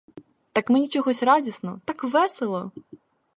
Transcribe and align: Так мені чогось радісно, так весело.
Так 0.53 0.69
мені 0.69 0.87
чогось 0.89 1.23
радісно, 1.23 1.81
так 1.85 2.03
весело. 2.03 2.71